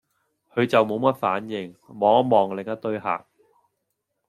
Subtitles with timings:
[0.51, 3.25] 佢就無乜反應，望一望另一堆客